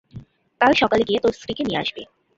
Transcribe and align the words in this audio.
কাল 0.61 0.71
সকালে 0.81 1.03
গিয়ে 1.03 1.23
তোর 1.23 1.33
স্ত্রী 1.33 1.51
কে 1.53 1.63
নিয়ে 1.67 1.81
আসবি। 1.83 2.03